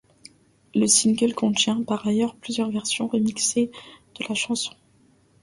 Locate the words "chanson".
4.33-4.73